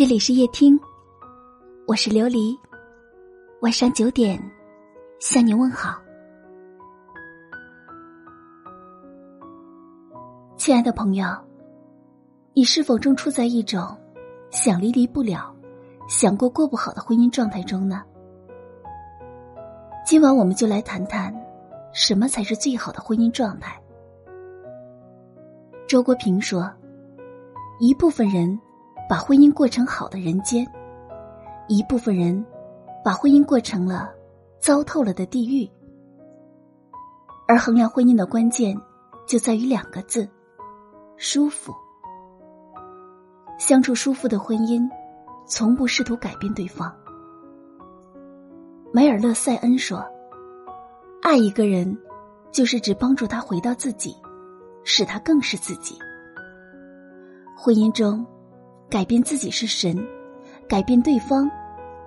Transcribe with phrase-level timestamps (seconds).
[0.00, 0.80] 这里是夜听，
[1.86, 2.58] 我是琉璃。
[3.60, 4.42] 晚上九点，
[5.18, 6.00] 向你问好，
[10.56, 11.26] 亲爱的朋友，
[12.54, 13.94] 你是否正处在一种
[14.48, 15.54] 想离离不了、
[16.08, 18.02] 想过过不好的婚姻状态中呢？
[20.06, 21.30] 今晚我们就来谈谈，
[21.92, 23.78] 什么才是最好的婚姻状态。
[25.86, 26.72] 周国平说
[27.78, 28.58] ：“一部分人。”
[29.10, 30.64] 把婚姻过成好的人间，
[31.66, 32.46] 一部分人
[33.04, 34.08] 把婚姻过成了
[34.60, 35.68] 糟透了的地狱。
[37.48, 38.80] 而衡量婚姻的关键
[39.26, 40.28] 就在于两个字：
[41.16, 41.74] 舒服。
[43.58, 44.88] 相处舒服的婚姻，
[45.44, 46.94] 从不试图改变对方。
[48.92, 50.06] 梅尔勒塞恩说
[51.20, 51.98] ：“爱一个人，
[52.52, 54.16] 就是指帮助他回到自己，
[54.84, 55.98] 使他更是自己。”
[57.58, 58.24] 婚姻中。
[58.90, 59.96] 改变自己是神，
[60.68, 61.48] 改变对方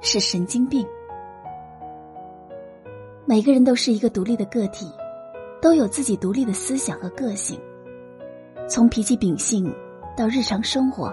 [0.00, 0.86] 是神经病。
[3.24, 4.86] 每个人都是一个独立的个体，
[5.60, 7.58] 都有自己独立的思想和个性。
[8.68, 9.74] 从脾气秉性
[10.16, 11.12] 到日常生活，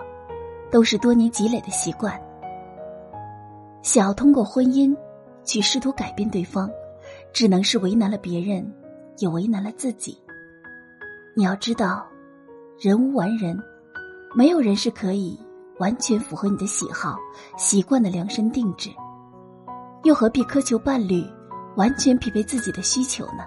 [0.70, 2.14] 都是多年积累的习惯。
[3.82, 4.96] 想要通过婚姻
[5.44, 6.70] 去试图改变对方，
[7.34, 8.72] 只能是为难了别人，
[9.18, 10.16] 也为难了自己。
[11.36, 12.08] 你要知道，
[12.80, 13.60] 人无完人，
[14.36, 15.40] 没有人是可以。
[15.78, 17.18] 完全符合你的喜好、
[17.58, 18.90] 习惯的量身定制，
[20.04, 21.24] 又何必苛求伴侣
[21.76, 23.44] 完全匹配自己的需求呢？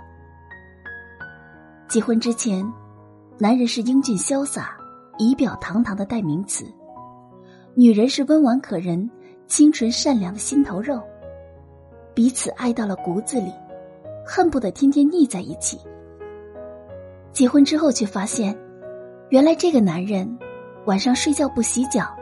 [1.89, 2.71] 结婚之前，
[3.39, 4.77] 男人是英俊潇洒、
[5.17, 6.67] 仪表堂堂的代名词；
[7.75, 9.11] 女人是温婉可人、
[9.47, 11.03] 清纯善良的心头肉。
[12.13, 13.51] 彼此爱到了骨子里，
[14.27, 15.81] 恨不得天天腻在一起。
[17.33, 18.55] 结婚之后，却发现，
[19.31, 20.39] 原来这个男人
[20.85, 22.18] 晚上睡觉不洗脚。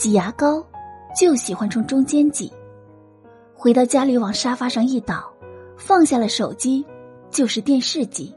[0.00, 0.66] 挤牙膏，
[1.14, 2.50] 就喜欢从中间挤。
[3.52, 5.30] 回到家里往沙发上一倒，
[5.76, 6.82] 放下了手机，
[7.28, 8.34] 就是电视机。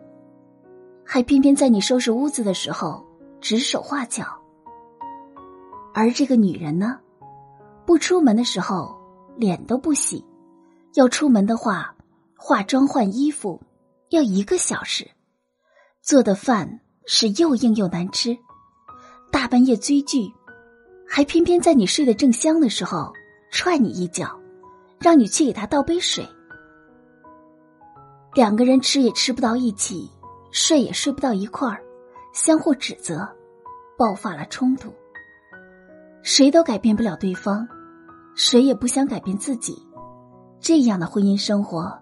[1.06, 3.02] 还偏偏在你收拾屋子的时候
[3.40, 4.26] 指手画脚。
[5.94, 7.00] 而这个女人呢，
[7.86, 8.94] 不出门的时候
[9.38, 10.22] 脸都不洗，
[10.96, 11.96] 要出门的话
[12.36, 13.62] 化妆换衣服
[14.10, 15.10] 要一个小时，
[16.02, 18.38] 做的饭是又硬又难吃，
[19.32, 20.30] 大半夜追剧。
[21.16, 23.14] 还偏偏在你睡得正香的时候
[23.52, 24.36] 踹你一脚，
[24.98, 26.28] 让你去给他倒杯水。
[28.34, 30.10] 两个人吃也吃不到一起，
[30.50, 31.80] 睡也睡不到一块儿，
[32.34, 33.30] 相互指责，
[33.96, 34.92] 爆发了冲突。
[36.24, 37.68] 谁都改变不了对方，
[38.34, 39.78] 谁也不想改变自己，
[40.60, 41.96] 这样的婚姻生活，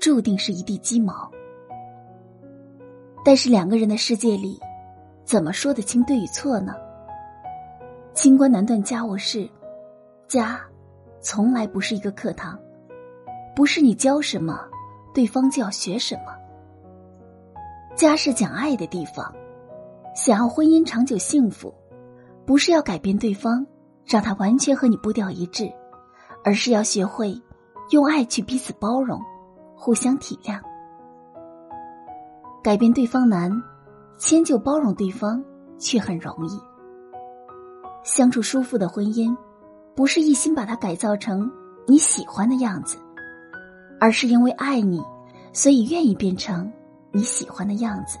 [0.00, 1.30] 注定是一地鸡毛。
[3.22, 4.58] 但是两个人的世界里，
[5.22, 6.72] 怎么说得清对与错呢？
[8.18, 9.48] 清官难断家务事，
[10.26, 10.60] 家
[11.20, 12.58] 从来不是一个课堂，
[13.54, 14.58] 不是你教什么，
[15.14, 16.34] 对方就要学什么。
[17.94, 19.32] 家是讲爱的地方，
[20.16, 21.72] 想要婚姻长久幸福，
[22.44, 23.64] 不是要改变对方，
[24.04, 25.72] 让他完全和你步调一致，
[26.42, 27.40] 而是要学会
[27.90, 29.22] 用爱去彼此包容，
[29.76, 30.60] 互相体谅。
[32.64, 33.62] 改变对方难，
[34.18, 35.40] 迁就包容对方
[35.78, 36.60] 却很容易。
[38.02, 39.36] 相处舒服的婚姻，
[39.94, 41.50] 不是一心把它改造成
[41.86, 42.98] 你喜欢的样子，
[44.00, 45.02] 而是因为爱你，
[45.52, 46.70] 所以愿意变成
[47.12, 48.18] 你喜欢的样子。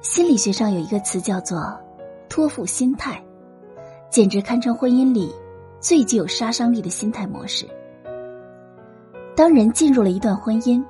[0.00, 1.78] 心理学上有一个词叫做
[2.28, 3.22] “托付心态”，
[4.10, 5.34] 简直堪称婚姻里
[5.80, 7.66] 最具有杀伤力的心态模式。
[9.34, 10.84] 当人进入了一段婚姻，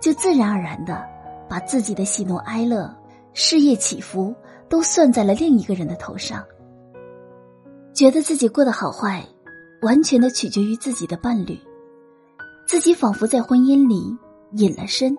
[0.00, 1.04] 就自然而然的
[1.48, 2.92] 把自己的喜怒哀乐、
[3.32, 4.34] 事业起伏
[4.68, 6.44] 都算在了另一个人的头上。
[7.94, 9.24] 觉得自己过得好坏，
[9.82, 11.56] 完全的取决于自己的伴侣，
[12.66, 14.16] 自己仿佛在婚姻里
[14.52, 15.16] 隐了身，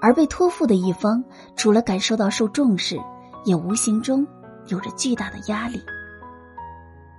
[0.00, 1.22] 而被托付的一方，
[1.56, 2.96] 除了感受到受重视，
[3.44, 4.24] 也无形中
[4.68, 5.82] 有着巨大的压力。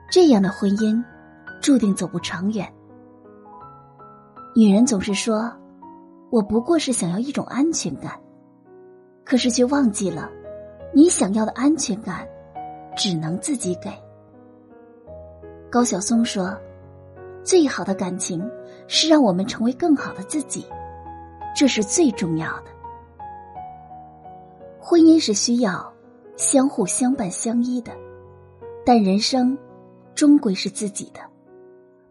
[0.10, 1.04] 这样的婚姻，
[1.62, 2.66] 注定走不长远。
[4.56, 5.52] 女人总是说
[6.32, 8.18] ：“我不过是想要一种安全感。”
[9.26, 10.30] 可是却忘记了，
[10.96, 12.26] 你想要的安全感，
[12.96, 13.92] 只能自己给。
[15.70, 16.58] 高晓松说
[17.44, 18.50] ：“最好的感情
[18.88, 20.66] 是让我们成为更好的自己，
[21.56, 22.72] 这是最重要的。
[24.80, 25.94] 婚姻是需要
[26.38, 27.92] 相互相伴相依的，
[28.86, 29.58] 但人生
[30.16, 31.20] 终归是自己的，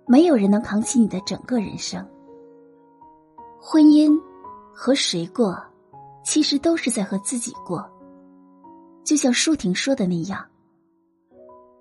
[0.06, 2.06] 没有人能扛起你的整个人生。
[3.58, 4.14] 婚姻
[4.74, 5.58] 和谁过，
[6.22, 7.90] 其实都是在和自己过。
[9.02, 10.44] 就像舒婷说的那样。”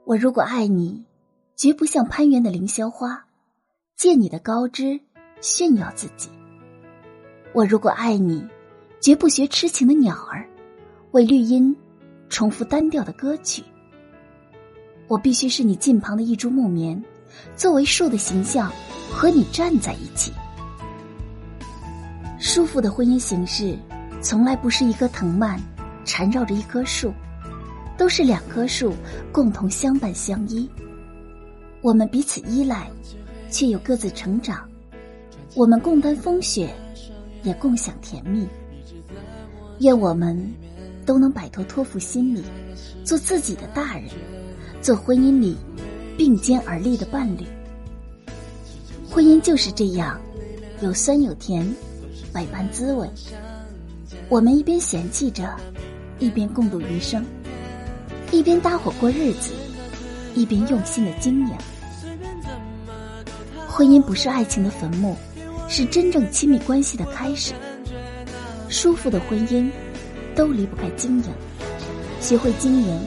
[0.05, 1.03] 我如果爱你，
[1.55, 3.25] 绝不像攀援的凌霄花，
[3.95, 4.99] 借你的高枝
[5.39, 6.27] 炫耀自己；
[7.53, 8.45] 我如果爱你，
[8.99, 10.45] 绝不学痴情的鸟儿，
[11.11, 11.73] 为绿荫
[12.27, 13.63] 重复单调的歌曲。
[15.07, 17.01] 我必须是你近旁的一株木棉，
[17.55, 18.69] 作为树的形象
[19.09, 20.33] 和你站在一起。
[22.37, 23.77] 舒服的婚姻形式，
[24.21, 25.57] 从来不是一棵藤蔓
[26.03, 27.13] 缠绕着一棵树，
[27.97, 28.93] 都是两棵树
[29.31, 30.69] 共同相伴相依。
[31.85, 32.89] 我们彼此依赖，
[33.51, 34.67] 却又各自成长。
[35.53, 36.73] 我们共担风雪，
[37.43, 38.47] 也共享甜蜜。
[39.81, 40.35] 愿我们
[41.05, 42.41] 都能摆脱托付心理，
[43.03, 44.05] 做自己的大人，
[44.81, 45.55] 做婚姻里
[46.17, 47.45] 并肩而立的伴侣。
[49.07, 50.19] 婚姻就是这样，
[50.81, 51.71] 有酸有甜。
[52.33, 53.07] 百般滋味，
[54.27, 55.55] 我们一边嫌弃着，
[56.17, 57.21] 一边共度余生；
[58.31, 59.51] 一边搭伙过日子，
[60.33, 61.55] 一边用心的经营。
[63.75, 65.17] 婚姻不是爱情的坟墓，
[65.67, 67.53] 是真正亲密关系的开始。
[68.69, 69.69] 舒服的婚姻
[70.33, 71.25] 都离不开经营，
[72.21, 72.97] 学会经营，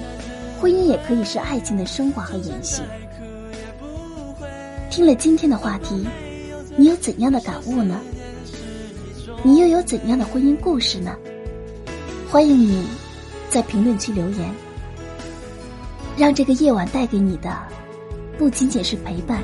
[0.61, 2.83] 婚姻也可以是爱情的升华和延续。
[4.91, 6.07] 听了今天的话题，
[6.77, 7.99] 你有怎样的感悟呢？
[9.43, 11.17] 你又有怎样的婚姻故事呢？
[12.31, 12.87] 欢迎你
[13.49, 14.55] 在评论区留言，
[16.15, 17.57] 让这个夜晚带给你的
[18.37, 19.43] 不仅仅是陪伴，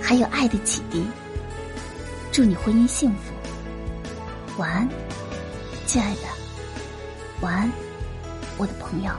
[0.00, 1.04] 还有爱的启迪。
[2.32, 3.32] 祝你婚姻幸福，
[4.58, 4.88] 晚安，
[5.86, 6.22] 亲爱的，
[7.40, 7.70] 晚安，
[8.56, 9.10] 我的朋友。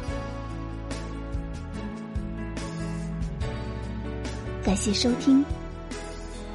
[4.64, 5.44] 感谢收听，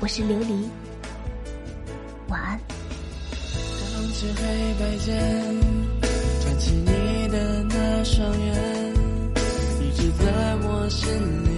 [0.01, 0.69] 我是琉璃，
[2.29, 2.59] 晚安。
[4.17, 4.43] 是黑
[4.79, 5.13] 白键，
[6.41, 8.95] 转起你的那双眼，
[9.81, 11.11] 一直在我心
[11.45, 11.54] 里，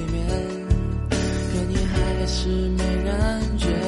[2.27, 3.86] 是没感觉。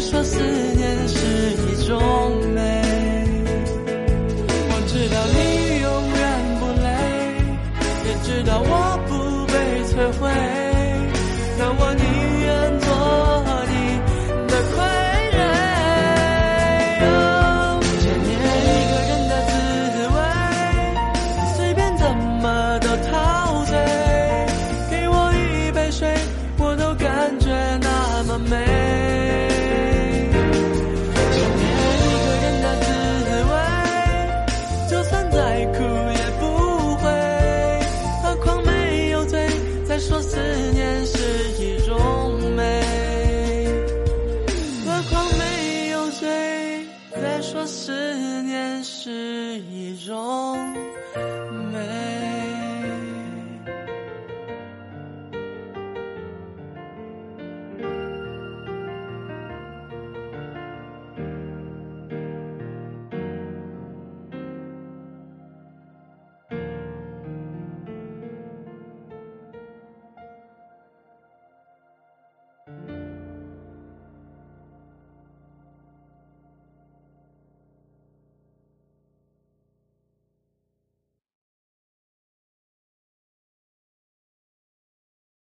[0.00, 1.16] 说思念是
[1.68, 1.94] 一种
[2.54, 2.60] 美
[4.70, 5.38] 我知道你
[5.82, 6.20] 永远
[6.58, 6.88] 不累
[8.06, 8.72] 也知道我
[9.06, 9.10] 不
[9.52, 9.52] 被
[9.84, 10.49] 摧毁